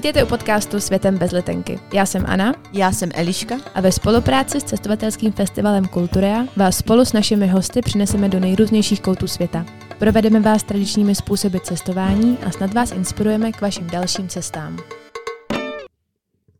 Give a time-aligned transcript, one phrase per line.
[0.00, 1.80] Vítejte u podcastu Světem bez letenky.
[1.92, 2.54] Já jsem Ana.
[2.72, 3.56] Já jsem Eliška.
[3.74, 9.00] A ve spolupráci s cestovatelským festivalem Kulturea vás spolu s našimi hosty přineseme do nejrůznějších
[9.00, 9.66] koutů světa.
[9.98, 14.78] Provedeme vás tradičními způsoby cestování a snad vás inspirujeme k vašim dalším cestám.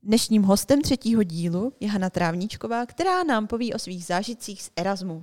[0.03, 5.23] Dnešním hostem třetího dílu je Hana Trávníčková, která nám poví o svých zážitcích z Erasmu.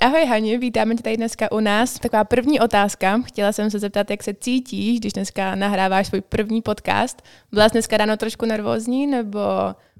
[0.00, 1.98] Ahoj Hani, vítáme tě tady dneska u nás.
[1.98, 3.22] Taková první otázka.
[3.26, 7.22] Chtěla jsem se zeptat, jak se cítíš, když dneska nahráváš svůj první podcast.
[7.52, 9.40] Byla jsi dneska ráno trošku nervózní nebo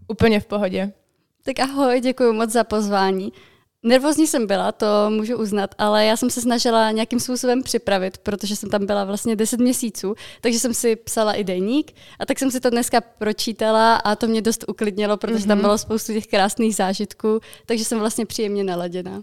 [0.09, 0.92] úplně v pohodě?
[1.45, 3.32] Tak ahoj, děkuji moc za pozvání.
[3.82, 8.56] Nervózní jsem byla, to můžu uznat, ale já jsem se snažila nějakým způsobem připravit, protože
[8.56, 12.51] jsem tam byla vlastně 10 měsíců, takže jsem si psala i dejník a tak jsem
[12.51, 15.48] si to dneska pročítala a to mě dost uklidnilo, protože mm-hmm.
[15.48, 15.62] tam mhm.
[15.62, 19.23] bylo spoustu těch krásných zážitků, takže jsem vlastně příjemně naladěná.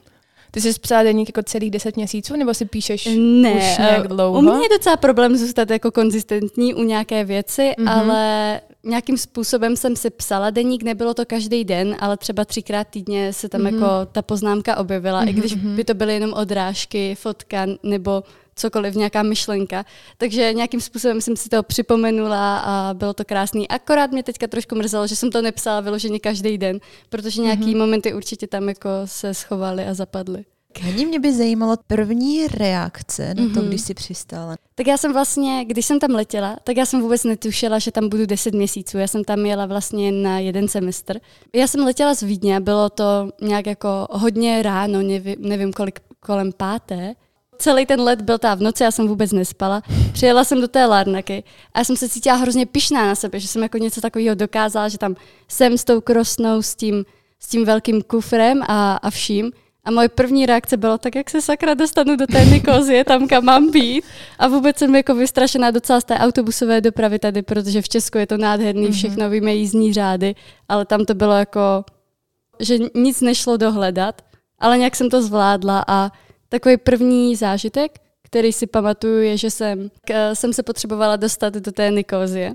[0.53, 4.39] Ty jsi psala deník jako celých deset měsíců, nebo si píšeš ne, už nějak dlouho?
[4.39, 7.89] U mě je docela problém zůstat jako konzistentní u nějaké věci, mm-hmm.
[7.89, 13.33] ale nějakým způsobem jsem si psala deník, nebylo to každý den, ale třeba třikrát týdně
[13.33, 13.73] se tam mm-hmm.
[13.73, 15.30] jako ta poznámka objevila, mm-hmm.
[15.30, 15.75] i když mhm.
[15.75, 18.23] by to byly jenom odrážky, fotka nebo
[18.56, 19.86] cokoliv, nějaká myšlenka.
[20.18, 23.68] Takže nějakým způsobem jsem si to připomenula a bylo to krásný.
[23.68, 27.78] Akorát mě teďka trošku mrzelo, že jsem to nepsala vyloženě každý den, protože nějaký mm-hmm.
[27.78, 30.46] momenty určitě tam jako se schovaly a zapadly.
[30.88, 33.68] Ani mě by zajímalo první reakce na to, mm-hmm.
[33.68, 34.56] když jsi přistála.
[34.76, 38.09] Tak já jsem vlastně, když jsem tam letěla, tak já jsem vůbec netušila, že tam
[38.09, 38.98] budu 10 měsíců.
[38.98, 41.20] Já jsem tam jela vlastně na jeden semestr.
[41.56, 46.52] Já jsem letěla z Vídně, bylo to nějak jako hodně ráno, nevím, nevím kolik, kolem
[46.52, 47.14] páté.
[47.58, 49.82] Celý ten let byl tam v noci, já jsem vůbec nespala.
[50.14, 53.48] Přijela jsem do té Larnaky a já jsem se cítila hrozně pišná na sebe, že
[53.48, 55.16] jsem jako něco takového dokázala, že tam
[55.48, 57.06] jsem s tou krosnou, s tím,
[57.40, 59.52] s tím velkým kufrem a, a vším.
[59.86, 63.46] A moje první reakce bylo, tak jak se sakra dostanu do té Nikozie, tam kam
[63.46, 64.06] mám být.
[64.40, 68.28] A vůbec jsem jako vystrašená docela z té autobusové dopravy tady, protože v Česku je
[68.28, 68.92] to nádherný, mhm.
[68.92, 70.36] všechno víme jízdní řády,
[70.69, 71.84] ale tam to bylo jako,
[72.59, 74.22] že nic nešlo dohledat,
[74.59, 76.12] ale nějak jsem to zvládla a
[76.53, 81.72] takový první zážitek, který si pamatuju, je, že jsem, k, jsem se potřebovala dostat do
[81.72, 82.53] té Nikozie.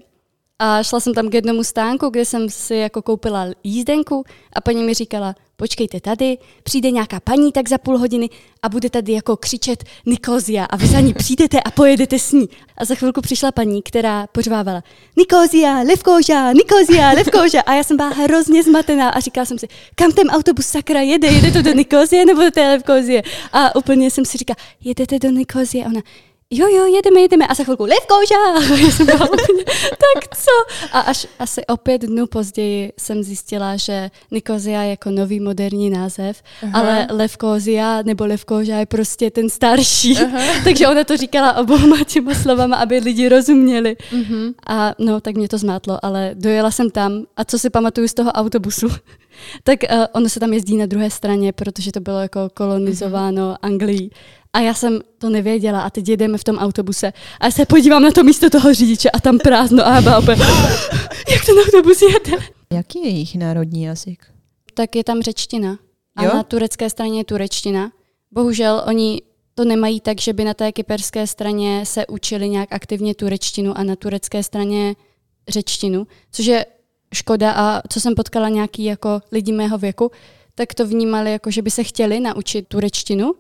[0.60, 4.82] A šla jsem tam k jednomu stánku, kde jsem si jako koupila jízdenku a paní
[4.82, 8.30] mi říkala, počkejte tady, přijde nějaká paní tak za půl hodiny
[8.62, 12.48] a bude tady jako křičet Nikozia a vy za ní přijdete a pojedete s ní.
[12.76, 14.82] A za chvilku přišla paní, která pořvávala
[15.16, 20.12] Nikozia, Levkoža, Nikozia, Levkoža a já jsem byla hrozně zmatená a říkala jsem si, kam
[20.12, 23.22] ten autobus sakra jede, jede to do Nikozie nebo do té Levkozie?
[23.52, 25.84] A úplně jsem si říkala, jedete do Nikozie?
[25.84, 26.00] A ona,
[26.50, 27.47] jo, jo, jedeme, jedeme.
[27.47, 27.86] A za chvilku,
[29.04, 30.86] byla úplně, tak co?
[30.92, 35.91] A až asi o pět dnů později jsem zjistila, že Nikozia je jako nový moderní
[35.91, 36.81] název, Aha.
[36.81, 40.19] ale Levkozia nebo Levkouža je prostě ten starší.
[40.19, 40.38] Aha.
[40.64, 43.97] Takže ona to říkala obouma těma slovama, aby lidi rozuměli.
[44.12, 44.54] Uh-huh.
[44.66, 48.14] A no, tak mě to zmátlo, ale dojela jsem tam a co si pamatuju z
[48.14, 48.88] toho autobusu,
[49.62, 53.58] tak uh, ono se tam jezdí na druhé straně, protože to bylo jako kolonizováno uh-huh.
[53.62, 54.10] Anglií.
[54.53, 58.03] A já jsem to nevěděla a teď jedeme v tom autobuse a já se podívám
[58.03, 60.42] na to místo toho řidiče a tam prázdno a já byla úplně,
[61.31, 62.44] jak ten autobus jede.
[62.72, 64.26] Jaký je jejich národní jazyk?
[64.75, 65.78] Tak je tam řečtina.
[66.16, 66.31] A jo?
[66.34, 67.92] na turecké straně je turečtina.
[68.32, 69.22] Bohužel oni
[69.54, 73.82] to nemají tak, že by na té kyperské straně se učili nějak aktivně turečtinu a
[73.82, 74.94] na turecké straně
[75.48, 76.66] řečtinu, což je
[77.14, 80.10] škoda a co jsem potkala nějaký jako lidi mého věku,
[80.54, 83.34] tak to vnímali jako, že by se chtěli naučit turečtinu,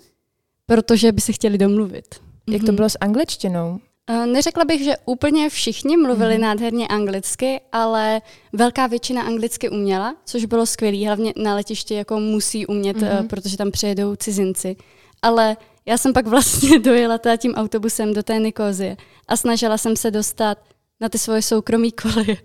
[0.68, 2.14] protože by se chtěli domluvit.
[2.14, 2.52] Mm-hmm.
[2.52, 2.76] Jak to mhm.
[2.76, 3.78] bylo s angličtinou?
[4.26, 6.40] Neřekla bych, že úplně všichni mluvili mm-hmm.
[6.40, 11.06] nádherně anglicky, ale velká většina anglicky uměla, což bylo skvělé.
[11.06, 13.26] Hlavně na letišti jako musí umět, mm-hmm.
[13.26, 14.76] protože tam přijedou cizinci.
[15.22, 15.56] Ale
[15.86, 18.96] já jsem pak vlastně dojela teda tím autobusem do té Nikozie
[19.28, 20.58] a snažila jsem se dostat
[21.00, 22.36] na ty svoje soukromí koleje.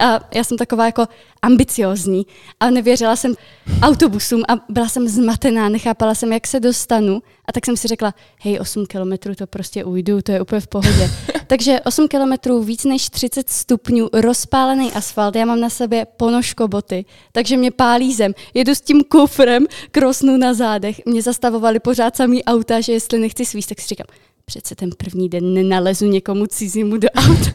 [0.00, 1.06] A já jsem taková jako
[1.42, 2.26] ambiciozní
[2.60, 3.34] a nevěřila jsem
[3.82, 7.22] autobusům a byla jsem zmatená, nechápala jsem, jak se dostanu.
[7.44, 10.66] A tak jsem si řekla, hej, 8 kilometrů to prostě ujdu, to je úplně v
[10.66, 11.10] pohodě.
[11.46, 17.04] Takže 8 kilometrů, víc než 30 stupňů, rozpálený asfalt, já mám na sobě ponožko boty,
[17.32, 18.34] takže mě pálí zem.
[18.54, 21.00] Jedu s tím kufrem, krosnu na zádech.
[21.06, 24.06] Mě zastavovali pořád samý auta, že jestli nechci svíst, tak si říkám,
[24.48, 27.50] přece ten první den nenalezu někomu cizímu do auta.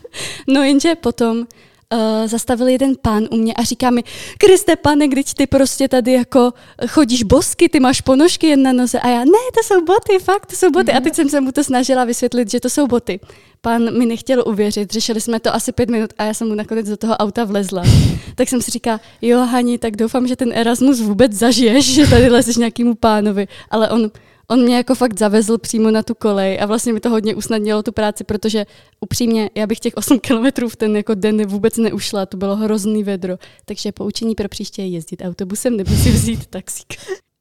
[0.47, 4.03] No jenže potom uh, zastavil jeden pán u mě a říká mi,
[4.37, 6.53] Kriste pane, když ty prostě tady jako
[6.87, 8.99] chodíš bosky, ty máš ponožky jen na noze.
[8.99, 10.91] A já, ne, to jsou boty, fakt, to jsou boty.
[10.91, 13.19] A teď jsem se mu to snažila vysvětlit, že to jsou boty.
[13.61, 16.89] Pán mi nechtěl uvěřit, řešili jsme to asi pět minut a já jsem mu nakonec
[16.89, 17.83] do toho auta vlezla.
[18.35, 22.29] tak jsem si říkala, jo Hani, tak doufám, že ten Erasmus vůbec zažiješ, že tady
[22.29, 23.47] lezeš nějakému pánovi.
[23.71, 24.11] Ale on
[24.47, 27.83] on mě jako fakt zavezl přímo na tu kolej a vlastně mi to hodně usnadnilo
[27.83, 28.65] tu práci, protože
[28.99, 33.03] upřímně já bych těch 8 kilometrů v ten jako den vůbec neušla, to bylo hrozný
[33.03, 33.37] vedro.
[33.65, 36.93] Takže poučení pro příště je jezdit autobusem nebo si vzít taxík.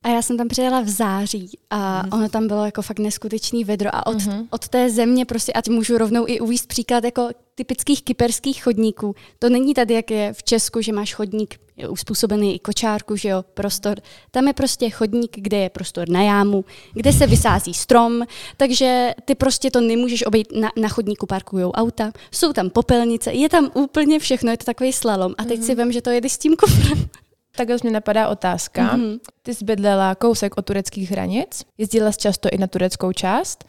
[0.03, 2.13] A já jsem tam přijela v září a mm.
[2.13, 4.47] ono tam bylo jako fakt neskutečný vedro a od, mm-hmm.
[4.51, 9.15] od té země prostě, ať můžu rovnou i uvíct příklad jako typických kyperských chodníků.
[9.39, 11.59] To není tady, jak je v Česku, že máš chodník
[11.89, 14.01] uspůsobený i kočárku, že jo, prostor.
[14.31, 18.23] Tam je prostě chodník, kde je prostor na jámu, kde se vysází strom,
[18.57, 23.49] takže ty prostě to nemůžeš obejít, na, na chodníku parkují auta, jsou tam popelnice, je
[23.49, 25.35] tam úplně všechno, je to takový slalom.
[25.39, 25.67] A teď mm-hmm.
[25.67, 27.09] si vím, že to jede s tím kufrem.
[27.57, 28.97] Takhle mě napadá otázka.
[28.97, 29.21] Mm-hmm.
[29.43, 33.65] Ty jsi bydlela kousek od tureckých hranic, jezdila jsi často i na tureckou část.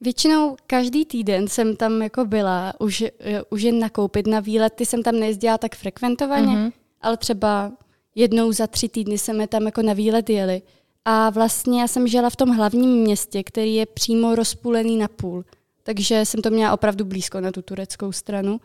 [0.00, 3.04] Většinou každý týden jsem tam jako byla, už,
[3.50, 6.72] už jen nakoupit na výlet, ty jsem tam nejezdila tak frekventovaně, mm-hmm.
[7.00, 7.72] ale třeba
[8.14, 10.62] jednou za tři týdny jsme tam jako na výlet jeli.
[11.04, 15.44] A vlastně já jsem žila v tom hlavním městě, který je přímo rozpůlený na půl.
[15.82, 18.60] Takže jsem to měla opravdu blízko na tu tureckou stranu.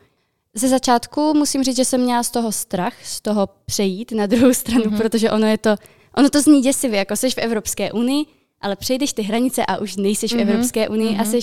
[0.54, 4.54] Ze začátku musím říct, že jsem měla z toho strach, z toho přejít na druhou
[4.54, 4.98] stranu, mm-hmm.
[4.98, 5.76] protože ono je to,
[6.18, 8.26] ono to zní děsivě, jako jsi v Evropské unii,
[8.62, 10.38] ale přejdeš ty hranice a už nejseš mm-hmm.
[10.38, 10.50] v mhm.
[10.50, 11.22] Evropské unii mm-hmm.
[11.22, 11.40] a jsi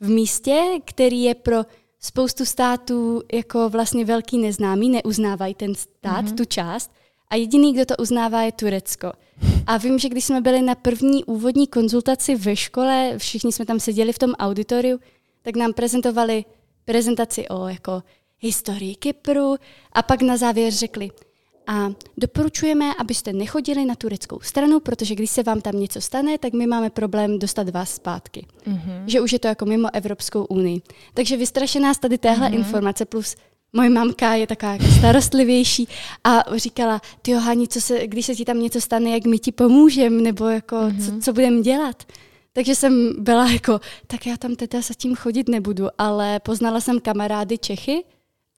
[0.00, 1.56] v místě, který je pro
[2.00, 6.34] spoustu států jako vlastně velký neznámý, neuznávají ten stát, mm-hmm.
[6.34, 6.90] tu část.
[7.30, 9.12] A jediný, kdo to uznává, je Turecko.
[9.66, 13.80] A vím, že když jsme byli na první úvodní konzultaci ve škole, všichni jsme tam
[13.80, 15.00] seděli v tom auditoriu,
[15.42, 16.44] tak nám prezentovali
[16.84, 18.02] prezentaci o jako
[18.40, 19.56] historii Kypru
[19.92, 21.10] a pak na závěr řekli,
[21.70, 26.52] a doporučujeme, abyste nechodili na tureckou stranu, protože když se vám tam něco stane, tak
[26.52, 28.46] my máme problém dostat vás zpátky.
[28.66, 29.02] Mm-hmm.
[29.06, 30.82] Že už je to jako mimo Evropskou unii.
[31.14, 32.54] Takže vystrašená z tady téhle mm-hmm.
[32.54, 33.36] informace plus
[33.72, 35.88] Moje mamka je taková jako starostlivější
[36.24, 39.52] a říkala, ty Hani, co se, když se ti tam něco stane, jak my ti
[39.52, 41.04] pomůžeme, nebo jako, mm-hmm.
[41.04, 42.02] co, co budeme dělat.
[42.52, 47.58] Takže jsem byla jako, tak já tam teda tím chodit nebudu, ale poznala jsem kamarády
[47.58, 48.04] Čechy,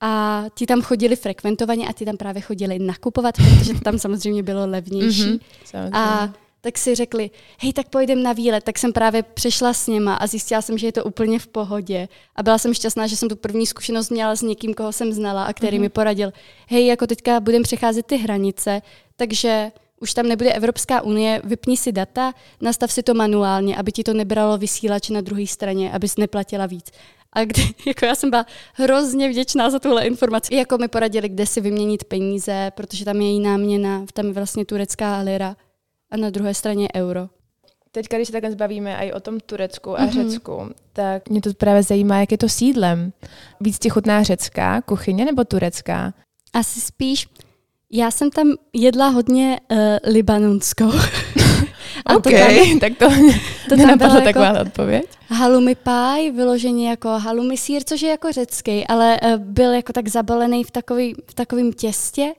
[0.00, 4.42] a ti tam chodili frekventovaně a ti tam právě chodili nakupovat, protože to tam samozřejmě
[4.42, 5.40] bylo levnější.
[5.72, 8.64] Mm-hmm, a tak si řekli, hej, tak pojdem na výlet.
[8.64, 12.08] Tak jsem právě přešla s něma a zjistila jsem, že je to úplně v pohodě.
[12.36, 15.44] A byla jsem šťastná, že jsem tu první zkušenost měla s někým, koho jsem znala
[15.44, 15.80] a který mm-hmm.
[15.80, 16.32] mi poradil,
[16.68, 18.82] hej, jako teďka budem přecházet ty hranice,
[19.16, 24.04] takže už tam nebude Evropská unie, vypni si data, nastav si to manuálně, aby ti
[24.04, 26.90] to nebralo vysílač na druhé straně, abys neplatila víc.
[27.32, 30.54] A kdy, jako já jsem byla hrozně vděčná za tuhle informaci.
[30.54, 34.32] I jako mi poradili, kde si vyměnit peníze, protože tam je jiná měna, tam je
[34.32, 35.56] vlastně turecká lira
[36.10, 37.28] a na druhé straně euro.
[37.92, 40.30] Teď, když se takhle zbavíme i o tom Turecku a mm-hmm.
[40.30, 43.12] Řecku, tak mě to právě zajímá, jak je to sídlem.
[43.60, 46.14] Víc ti chutná řecká kuchyně nebo turecká?
[46.52, 47.28] Asi spíš.
[47.92, 50.92] Já jsem tam jedla hodně uh, libanonskou.
[52.10, 53.08] A OK, to tam, tak to,
[53.68, 55.04] to nenapadla jako taková jako odpověď.
[55.28, 60.08] Halumi pie, vyloženě jako halumi sír, což je jako řecký, ale uh, byl jako tak
[60.08, 62.32] zabalený v, takový, v takovém těstě.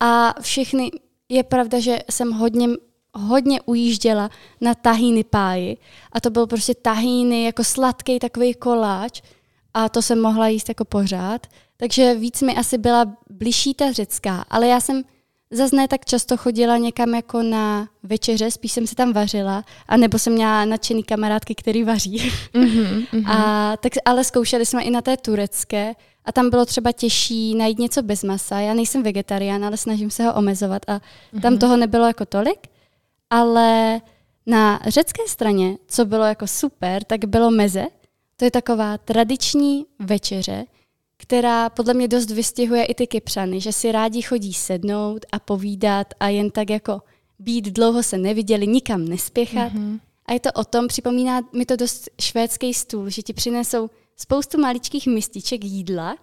[0.00, 0.90] A všechny,
[1.28, 2.68] je pravda, že jsem hodně
[3.14, 4.30] hodně ujížděla
[4.60, 5.76] na tahíny páji.
[6.12, 9.22] A to byl prostě tahíny jako sladký takový koláč.
[9.74, 11.46] A to jsem mohla jíst jako pořád.
[11.76, 15.02] Takže víc mi asi byla blížší ta řecká, ale já jsem
[15.52, 19.96] Zas ne tak často chodila někam jako na večeře, spíš jsem si tam vařila, a
[19.96, 22.32] nebo jsem měla nadšený kamarádky, který vaří.
[22.54, 23.30] Mm-hmm, mm-hmm.
[23.30, 27.78] A, tak, ale zkoušeli jsme i na té turecké a tam bylo třeba těžší najít
[27.78, 28.60] něco bez masa.
[28.60, 31.40] Já nejsem vegetarián, ale snažím se ho omezovat a mm-hmm.
[31.40, 32.58] tam toho nebylo jako tolik.
[33.30, 34.00] Ale
[34.46, 37.86] na řecké straně, co bylo jako super, tak bylo meze.
[38.36, 40.64] To je taková tradiční večeře,
[41.20, 46.06] která podle mě dost vystihuje i ty kypřany, že si rádi chodí sednout a povídat
[46.20, 47.02] a jen tak jako
[47.38, 49.72] být dlouho se neviděli, nikam nespěchat.
[49.72, 50.00] Mm-hmm.
[50.26, 54.60] A je to o tom, připomíná mi to dost švédský stůl, že ti přinesou spoustu
[54.60, 56.16] maličkých mističek jídla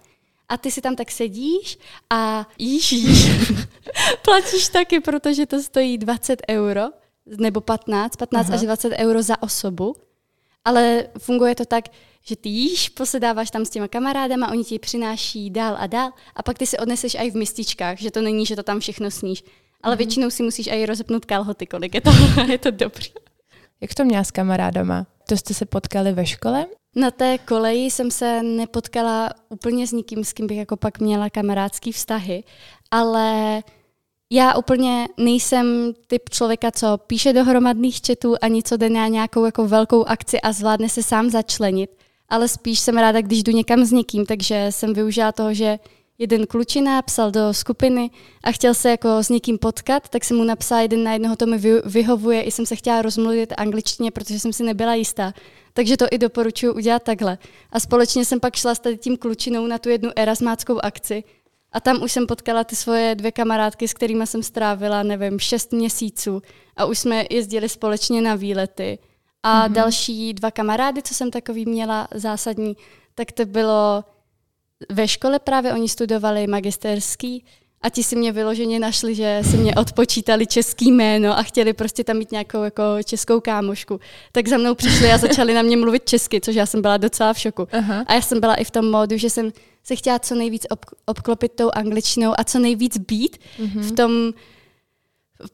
[0.48, 1.78] a ty si tam tak sedíš
[2.10, 3.30] a jíš, jíš.
[4.24, 6.82] Platíš taky, protože to stojí 20 euro
[7.26, 8.54] nebo 15, 15 Aha.
[8.54, 9.96] až 20 euro za osobu.
[10.64, 11.84] Ale funguje to tak,
[12.28, 16.42] že ty jíš, posedáváš tam s těma kamarádama, oni ti přináší dál a dál a
[16.42, 19.44] pak ty si odneseš i v mističkách, že to není, že to tam všechno sníš.
[19.82, 19.98] Ale mm-hmm.
[19.98, 22.10] většinou si musíš i rozepnout kalhoty, kolik je to,
[22.48, 23.06] je to dobrý.
[23.80, 25.06] Jak to měla s kamarádama?
[25.28, 26.66] To jste se potkali ve škole?
[26.96, 31.30] Na té koleji jsem se nepotkala úplně s nikým, s kým bych jako pak měla
[31.30, 32.44] kamarádský vztahy,
[32.90, 33.62] ale
[34.32, 39.44] já úplně nejsem typ člověka, co píše do hromadných četů ani co jde na nějakou
[39.44, 41.97] jako velkou akci a zvládne se sám začlenit
[42.28, 45.78] ale spíš jsem ráda, když jdu někam s někým, takže jsem využila toho, že
[46.18, 48.10] jeden klučina, psal do skupiny
[48.44, 51.46] a chtěl se jako s někým potkat, tak jsem mu napsala jeden na jednoho, to
[51.46, 55.34] mi vyhovuje, i jsem se chtěla rozmluvit angličtině, protože jsem si nebyla jistá.
[55.72, 57.38] Takže to i doporučuji udělat takhle.
[57.72, 61.24] A společně jsem pak šla s tady tím klučinou na tu jednu erasmáckou akci.
[61.72, 65.72] A tam už jsem potkala ty svoje dvě kamarádky, s kterými jsem strávila, nevím, šest
[65.72, 66.42] měsíců.
[66.76, 68.98] A už jsme jezdili společně na výlety.
[69.42, 69.72] A mm-hmm.
[69.72, 72.76] další dva kamarády, co jsem takový měla zásadní,
[73.14, 74.04] tak to bylo
[74.90, 77.44] ve škole právě oni studovali magisterský
[77.82, 82.04] a ti si mě vyloženě našli, že si mě odpočítali český jméno a chtěli prostě
[82.04, 84.00] tam mít nějakou jako českou kámošku.
[84.32, 87.32] Tak za mnou přišli a začali na mě mluvit česky, což já jsem byla docela
[87.32, 87.68] v šoku.
[87.72, 88.04] Aha.
[88.06, 89.52] A já jsem byla i v tom módu, že jsem
[89.84, 93.80] se chtěla co nejvíc ob- obklopit tou angličtinou a co nejvíc být mm-hmm.
[93.80, 94.32] v tom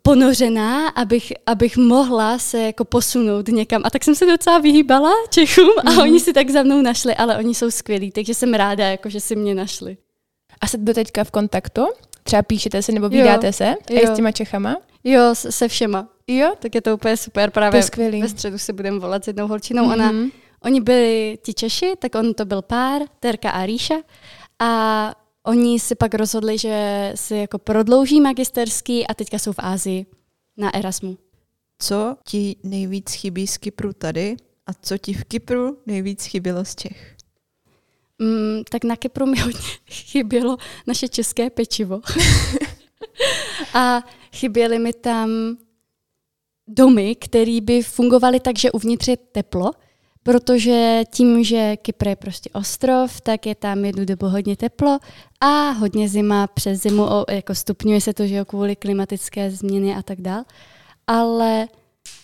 [0.02, 3.82] ponořená, abych, abych mohla se jako posunout někam.
[3.84, 6.02] A tak jsem se docela vyhýbala Čechům a mm-hmm.
[6.02, 9.20] oni si tak za mnou našli, ale oni jsou skvělí, takže jsem ráda, jako, že
[9.20, 9.96] si mě našli.
[10.60, 11.86] A jste do teďka v kontaktu?
[12.22, 13.74] Třeba píšete se nebo vydáte se?
[13.90, 14.00] Jo.
[14.04, 14.76] A s těma Čechama?
[15.04, 16.08] Jo, se všema.
[16.26, 16.52] Jo?
[16.58, 17.50] Tak je to úplně super.
[17.50, 18.22] Právě to skvělý.
[18.22, 19.84] ve středu se budeme volat s jednou holčinou.
[19.84, 19.92] Mm-hmm.
[19.92, 20.30] Ona, mhm.
[20.62, 23.94] oni byli ti Češi, tak on to byl pár, Terka a Ríša.
[24.58, 25.14] A
[25.46, 30.06] Oni si pak rozhodli, že si jako prodlouží magisterský a teďka jsou v Ázii
[30.56, 31.18] na Erasmu.
[31.78, 34.36] Co ti nejvíc chybí z Kypru tady
[34.66, 37.16] a co ti v Kypru nejvíc chybělo z Čech?
[38.18, 39.60] Mm, tak na Kypru mi hodně
[39.90, 42.00] chybělo naše české pečivo.
[43.74, 45.56] a chyběly mi tam
[46.68, 49.70] domy, které by fungovaly tak, že uvnitř je teplo,
[50.24, 54.98] protože tím, že Kypr je prostě ostrov, tak je tam jednu dobu hodně teplo
[55.40, 60.02] a hodně zima přes zimu, jako stupňuje se to, že jo, kvůli klimatické změny a
[60.02, 60.44] tak dál.
[61.06, 61.68] Ale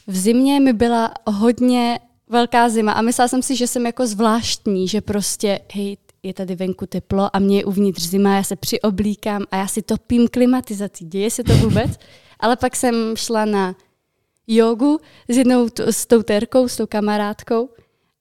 [0.06, 4.88] v zimě mi byla hodně velká zima a myslela jsem si, že jsem jako zvláštní,
[4.88, 9.42] že prostě, hej, je tady venku teplo a mě je uvnitř zima, já se přioblíkám
[9.50, 11.04] a já si topím klimatizací.
[11.04, 11.90] Děje se to vůbec?
[12.40, 13.74] Ale pak jsem šla na
[14.46, 17.68] jogu s jednou t- s tou terkou, s tou kamarádkou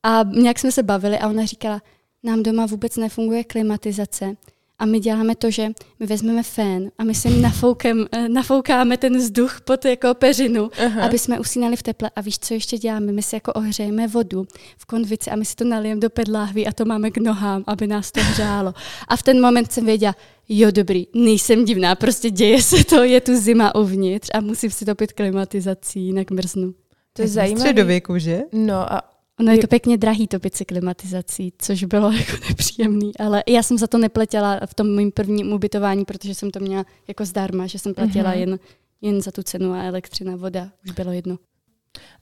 [0.03, 1.82] a nějak jsme se bavili a ona říkala,
[2.24, 4.36] nám doma vůbec nefunguje klimatizace.
[4.79, 5.68] A my děláme to, že
[6.00, 11.01] my vezmeme fén a my si nafoukem, eh, nafoukáme ten vzduch pod jako peřinu, Aha.
[11.01, 12.12] aby jsme usínali v teple.
[12.15, 13.12] A víš, co ještě děláme?
[13.12, 16.72] My si jako ohřejeme vodu v konvici a my si to nalijeme do pedláhví a
[16.72, 18.74] to máme k nohám, aby nás to hřálo.
[19.08, 20.15] A v ten moment jsem věděla,
[20.50, 24.86] jo dobrý, nejsem divná, prostě děje se to, je tu zima uvnitř a musím si
[24.86, 26.74] topit klimatizací, jinak mrznu.
[27.13, 27.70] To je zajímavé.
[27.70, 28.41] Středověku, že?
[28.53, 29.01] No a
[29.39, 33.77] Ono je to pěkně drahý topit si klimatizací, což bylo jako nepříjemný, ale já jsem
[33.77, 37.79] za to nepletěla v tom mým prvním ubytování, protože jsem to měla jako zdarma, že
[37.79, 38.39] jsem platila uh-huh.
[38.39, 38.60] jen,
[39.01, 41.38] jen za tu cenu a elektřina, voda, už bylo jedno.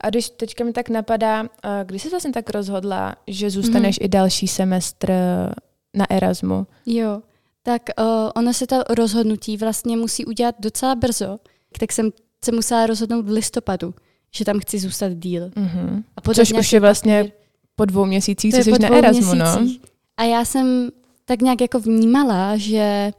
[0.02, 1.46] A když teďka mi tak napadá,
[1.84, 4.06] když jsi vlastně tak rozhodla, že zůstaneš uh-huh.
[4.06, 5.12] i další semestr
[5.94, 6.68] na Erasmu?
[6.86, 7.22] Jo,
[7.64, 8.06] tak uh,
[8.36, 11.38] ono se to rozhodnutí vlastně musí udělat docela brzo,
[11.80, 12.12] tak jsem
[12.46, 13.94] se musela rozhodnout v listopadu
[14.32, 15.50] že tam chci zůstat díl.
[15.50, 16.04] Mm-hmm.
[16.16, 17.32] A Což už je vlastně papír.
[17.76, 19.46] po dvou měsících, co jsi na Erasmu, no?
[20.18, 20.90] A já jsem
[21.26, 23.12] tak nějak jako vnímala, že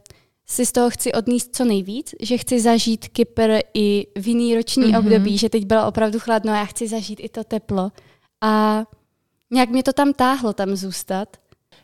[0.46, 4.84] si z toho chci odníst co nejvíc, že chci zažít Kypr i v jiný roční
[4.84, 4.98] mm-hmm.
[4.98, 7.92] období, že teď bylo opravdu chladno a já chci zažít i to teplo.
[8.40, 8.84] A
[9.50, 11.36] nějak mě to tam táhlo tam zůstat.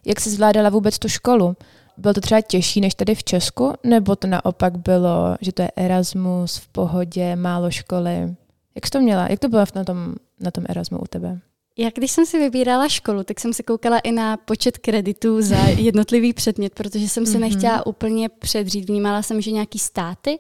[0.07, 1.57] Jak jsi zvládala vůbec tu školu?
[1.97, 3.73] Bylo to třeba těžší než tady v Česku?
[3.85, 8.35] Nebo to naopak bylo, že to je Erasmus v pohodě, málo školy?
[8.75, 9.29] Jak jsi to měla?
[9.31, 11.41] Jak to bylo na tom, na tom Erasmu u tebe?
[11.79, 15.57] Já když jsem si vybírala školu, tak jsem se koukala i na počet kreditů za
[15.77, 17.41] jednotlivý předmět, protože jsem se mhm.
[17.41, 18.89] nechtěla úplně předřít.
[18.89, 20.39] Vnímala jsem, že nějaký státy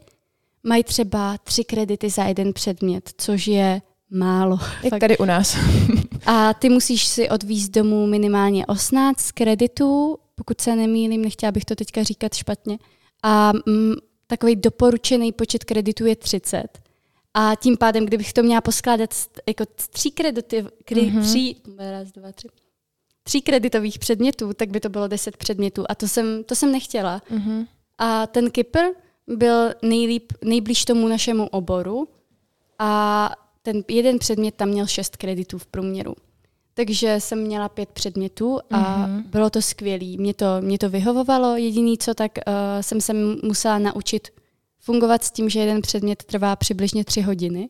[0.62, 4.58] mají třeba tři kredity za jeden předmět, což je málo.
[4.82, 5.00] Jak fakt.
[5.00, 5.56] tady u nás.
[6.26, 11.74] A ty musíš si odvízt domů minimálně 18 kreditů, pokud se nemýlím, nechtěla bych to
[11.74, 12.78] teďka říkat špatně.
[13.22, 13.94] A mm,
[14.26, 16.83] takový doporučený počet kreditů je 30.
[17.34, 19.10] A tím pádem, kdybych to měla poskládat
[19.48, 21.22] jako tří, kredity, kry, mm-hmm.
[21.22, 22.48] tří, raz, dva, tři,
[23.22, 25.84] tří kreditových předmětů, tak by to bylo deset předmětů.
[25.88, 27.22] A to jsem, to jsem nechtěla.
[27.30, 27.66] Mm-hmm.
[27.98, 28.80] A ten Kypr
[29.26, 32.08] byl nejlíp, nejblíž tomu našemu oboru
[32.78, 33.30] a
[33.62, 36.14] ten jeden předmět tam měl šest kreditů v průměru.
[36.74, 39.22] Takže jsem měla pět předmětů a mm-hmm.
[39.26, 40.06] bylo to skvělé.
[40.16, 41.56] Mě to, mě to vyhovovalo.
[41.56, 43.12] Jediný, co tak uh, jsem se
[43.42, 44.28] musela naučit
[44.84, 47.68] fungovat s tím, že jeden předmět trvá přibližně tři hodiny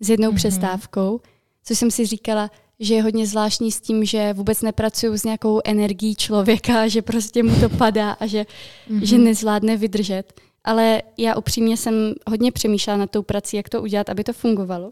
[0.00, 0.36] s jednou mm-hmm.
[0.36, 1.20] přestávkou,
[1.64, 5.60] což jsem si říkala, že je hodně zvláštní s tím, že vůbec nepracuju s nějakou
[5.64, 8.46] energií člověka, že prostě mu to padá a že,
[8.90, 9.02] mm-hmm.
[9.02, 10.40] že nezvládne vydržet.
[10.64, 14.90] Ale já upřímně jsem hodně přemýšlela nad tou prací, jak to udělat, aby to fungovalo.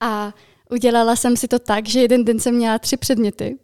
[0.00, 0.34] A
[0.70, 3.58] udělala jsem si to tak, že jeden den jsem měla tři předměty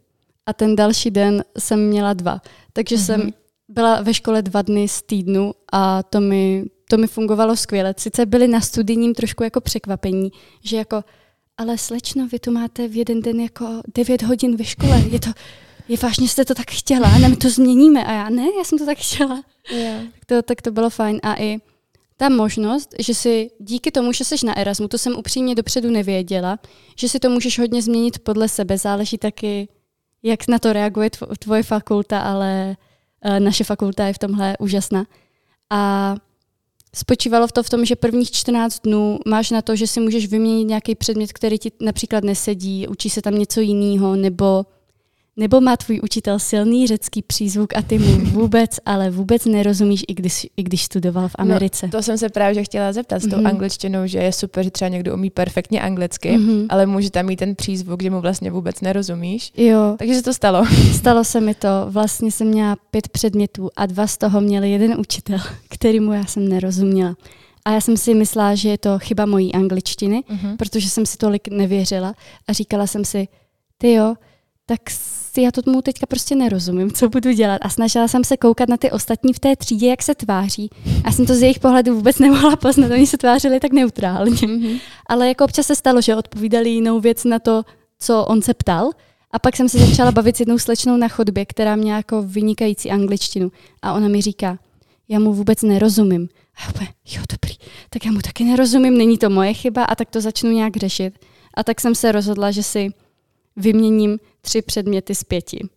[0.45, 2.41] a ten další den jsem měla dva.
[2.73, 3.05] Takže mm-hmm.
[3.05, 3.33] jsem
[3.69, 7.93] byla ve škole dva dny z týdnu a to mi, to mi fungovalo skvěle.
[7.97, 10.31] Sice byli na studijním trošku jako překvapení,
[10.63, 11.03] že jako,
[11.57, 15.29] ale slečno, vy tu máte v jeden den jako 9 hodin ve škole, je to,
[15.87, 18.05] je vážně jste to tak chtěla, ne, my to změníme.
[18.05, 19.43] A já, ne, já jsem to tak chtěla.
[19.71, 20.03] Yeah.
[20.03, 21.19] Tak, to, tak to bylo fajn.
[21.23, 21.57] A i
[22.17, 26.59] ta možnost, že si díky tomu, že jsi na Erasmu, to jsem upřímně dopředu nevěděla,
[26.95, 29.67] že si to můžeš hodně změnit podle sebe, záleží taky,
[30.23, 31.09] jak na to reaguje
[31.39, 32.77] tvoje fakulta, ale
[33.39, 35.05] naše fakulta je v tomhle úžasná.
[35.69, 36.15] A
[36.95, 40.27] spočívalo v to v tom, že prvních 14 dnů máš na to, že si můžeš
[40.27, 44.65] vyměnit nějaký předmět, který ti například nesedí, učí se tam něco jiného, nebo
[45.39, 50.13] nebo má tvůj učitel silný řecký přízvuk a ty mu vůbec, ale vůbec nerozumíš, i
[50.13, 51.85] když, i když studoval v no, Americe.
[51.85, 53.47] No, to jsem se právě že chtěla zeptat s tou mm-hmm.
[53.47, 56.65] angličtinou, že je super, že třeba někdo umí perfektně anglicky, mm-hmm.
[56.69, 59.51] ale může tam mít ten přízvuk, že mu vlastně vůbec nerozumíš.
[59.57, 59.95] Jo.
[59.99, 60.65] Takže se to stalo.
[60.93, 61.67] Stalo se mi to.
[61.87, 66.47] Vlastně jsem měla pět předmětů a dva z toho měl jeden učitel, kterýmu já jsem
[66.47, 67.15] nerozuměla.
[67.65, 70.57] A já jsem si myslela, že je to chyba mojí angličtiny, mm-hmm.
[70.57, 72.13] protože jsem si tolik nevěřila
[72.47, 73.27] a říkala jsem si,
[73.77, 74.15] ty jo,
[74.69, 77.57] tak si já tomu teďka prostě nerozumím, co budu dělat.
[77.61, 80.69] A snažila jsem se koukat na ty ostatní v té třídě, jak se tváří.
[81.03, 84.31] A jsem to z jejich pohledu vůbec nemohla poznat, oni se tvářili tak neutrálně.
[84.31, 84.79] Mm-hmm.
[85.05, 87.63] Ale jako občas se stalo, že odpovídali jinou věc na to,
[87.99, 88.91] co on se ptal.
[89.31, 92.91] A pak jsem se začala bavit s jednou slečnou na chodbě, která měla jako vynikající
[92.91, 93.51] angličtinu.
[93.81, 94.59] A ona mi říká,
[95.07, 96.29] já mu vůbec nerozumím.
[96.55, 97.55] A já úplně, jo, dobrý,
[97.89, 101.13] tak já mu taky nerozumím, není to moje chyba a tak to začnu nějak řešit.
[101.53, 102.89] A tak jsem se rozhodla, že si
[103.59, 105.69] vyměním tři předměty z pěti.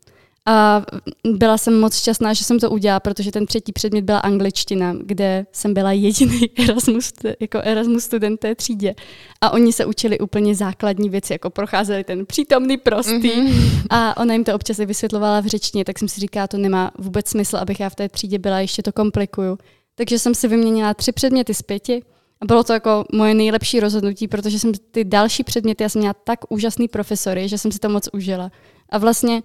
[0.47, 0.83] A
[1.25, 5.47] byla jsem moc šťastná, že jsem to udělala, protože ten třetí předmět byla angličtina, kde
[5.53, 8.95] jsem byla jediný Erasmus, jako Erasmus student té třídě.
[9.41, 13.31] A oni se učili úplně základní věci, jako procházeli ten přítomný prostý.
[13.31, 13.87] Mm-hmm.
[13.91, 16.91] A ona jim to občas i vysvětlovala v řečtině, tak jsem si říkala, to nemá
[16.99, 19.59] vůbec smysl, abych já v té třídě byla, ještě to komplikuju.
[19.95, 22.03] Takže jsem si vyměnila tři předměty z pěti
[22.43, 26.15] a bylo to jako moje nejlepší rozhodnutí, protože jsem ty další předměty, já jsem měla
[26.15, 28.51] tak úžasný profesory, že jsem si to moc užila.
[28.89, 29.43] A vlastně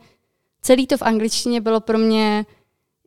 [0.62, 2.46] celý to v angličtině bylo pro mě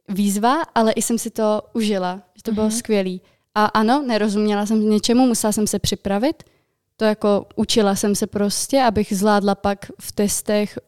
[0.09, 2.79] výzva, ale i jsem si to užila, že to bylo mm-hmm.
[2.79, 3.23] skvělý.
[3.55, 6.43] A ano, nerozuměla jsem něčemu, musela jsem se připravit.
[6.97, 10.79] To jako učila jsem se prostě, abych zvládla pak v testech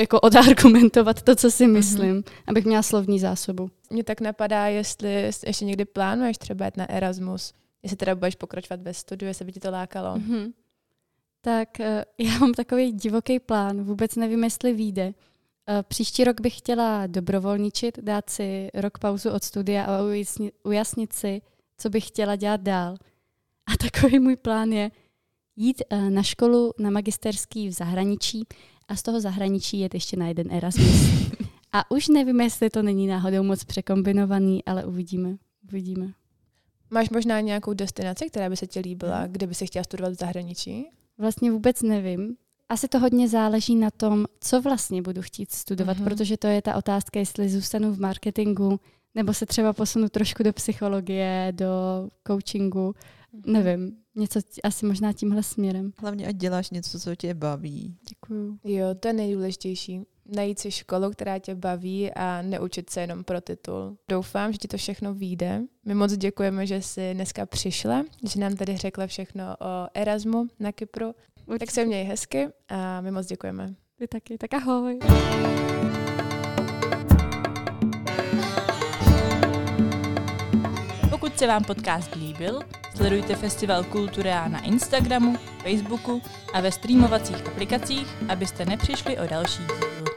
[0.00, 1.72] jako odargumentovat to, co si mhm.
[1.72, 2.42] myslím, mm-hmm.
[2.46, 3.70] abych měla slovní zásobu.
[3.90, 7.52] Mě tak napadá, jestli ještě někdy plánuješ třeba jet na Erasmus
[7.86, 10.16] jestli teda budeš pokračovat ve studiu, jestli by ti to lákalo.
[10.16, 10.52] Mm-hmm.
[11.40, 15.14] Tak eh, já mám takový divoký plán, vůbec nevím, jestli vyjde.
[15.68, 21.12] Eh, příští rok bych chtěla dobrovolničit, dát si rok pauzu od studia a ujasnit, ujasnit
[21.12, 21.42] si,
[21.78, 22.96] co bych chtěla dělat dál.
[23.66, 24.90] A takový můj plán je
[25.56, 28.44] jít eh, na školu na magisterský v zahraničí
[28.88, 31.26] a z toho zahraničí jet ještě na jeden Erasmus.
[31.72, 35.36] A už nevím, jestli to není náhodou moc překombinovaný, ale uvidíme.
[35.68, 36.12] Uvidíme.
[36.90, 39.32] Máš možná nějakou destinaci, která by se ti líbila, hmm.
[39.32, 40.86] kde by se chtěla studovat v zahraničí?
[41.18, 42.36] Vlastně vůbec nevím.
[42.68, 46.04] Asi to hodně záleží na tom, co vlastně budu chtít studovat, mm-hmm.
[46.04, 48.80] protože to je ta otázka, jestli zůstanu v marketingu,
[49.14, 51.68] nebo se třeba posunu trošku do psychologie, do
[52.26, 53.52] coachingu, mm-hmm.
[53.52, 55.92] nevím, něco asi možná tímhle směrem.
[55.98, 57.96] Hlavně, ať děláš něco, co tě baví.
[58.08, 58.58] Děkuju.
[58.64, 60.00] Jo, to je nejdůležitější
[60.34, 63.96] najít si školu, která tě baví a neučit se jenom pro titul.
[64.08, 65.62] Doufám, že ti to všechno vyjde.
[65.84, 70.72] My moc děkujeme, že jsi dneska přišla, že nám tady řekla všechno o Erasmu na
[70.72, 71.14] Kypru.
[71.46, 71.58] Určitě.
[71.58, 73.74] Tak se měj hezky a my moc děkujeme.
[74.00, 74.98] Vy taky, tak ahoj.
[81.10, 82.60] Pokud se vám podcast líbil,
[82.96, 90.15] sledujte Festival Kultura na Instagramu, Facebooku a ve streamovacích aplikacích, abyste nepřišli o další díl.